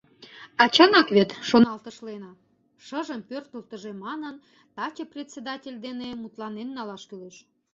«А 0.61 0.63
чынак 0.75 1.07
вет,— 1.15 1.29
шоналтыш 1.49 1.97
Лена,— 2.07 2.31
шыжым 2.85 3.21
пӧртылтыжӧ 3.29 3.91
манын, 4.05 4.35
таче 4.75 5.03
председатель 5.13 5.77
дене 5.85 6.09
мутланен 6.21 6.69
налаш 6.77 7.03
кӱлеш. 7.09 7.35